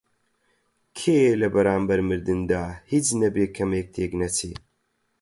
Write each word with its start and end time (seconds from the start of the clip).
کێیە 0.97 1.33
لە 1.41 1.47
بەرانبەر 1.53 1.99
مردندا 2.09 2.63
هیچ 2.91 3.07
نەبێ 3.21 3.45
کەمێک 3.57 3.87
تێک 3.95 4.11
نەچێ؟ 4.21 4.51